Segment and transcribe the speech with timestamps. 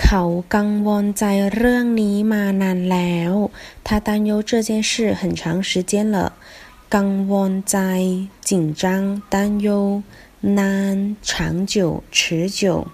[0.00, 0.22] เขา
[0.54, 3.32] กังวลใจเรื่องนี้มานานแล้ว
[3.86, 6.16] 他担忧这件事很长时间了
[6.94, 7.78] กังวลใจ
[8.48, 8.84] 紧张
[9.32, 9.34] 担
[9.66, 10.02] 忧
[10.58, 12.86] 难长久持久